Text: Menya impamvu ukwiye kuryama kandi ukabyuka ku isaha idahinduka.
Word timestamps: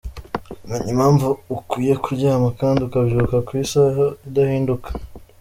Menya 0.67 0.89
impamvu 0.93 1.27
ukwiye 1.55 1.93
kuryama 2.03 2.49
kandi 2.59 2.79
ukabyuka 2.87 3.37
ku 3.47 3.51
isaha 3.63 4.05
idahinduka. 4.27 4.89